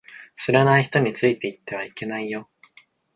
[0.35, 2.49] 知らない人についていってはいけないよ